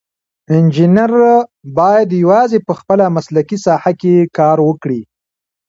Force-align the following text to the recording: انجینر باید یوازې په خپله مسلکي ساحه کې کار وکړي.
انجینر 0.53 1.11
باید 1.77 2.09
یوازې 2.23 2.59
په 2.67 2.73
خپله 2.79 3.05
مسلکي 3.15 3.57
ساحه 3.65 3.93
کې 4.01 4.13
کار 4.37 4.57
وکړي. 4.67 5.01